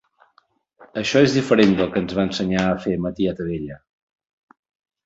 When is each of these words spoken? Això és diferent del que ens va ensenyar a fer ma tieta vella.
Això 1.01 1.21
és 1.27 1.35
diferent 1.35 1.75
del 1.81 1.93
que 1.93 2.03
ens 2.05 2.17
va 2.21 2.27
ensenyar 2.31 2.65
a 2.71 2.81
fer 2.87 2.97
ma 3.05 3.13
tieta 3.21 3.51
vella. 3.53 3.81